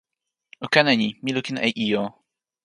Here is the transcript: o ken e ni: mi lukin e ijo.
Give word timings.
o 0.67 0.69
ken 0.73 0.87
e 0.93 0.95
ni: 1.01 1.09
mi 1.23 1.29
lukin 1.35 1.57
e 1.67 1.69
ijo. 1.85 2.03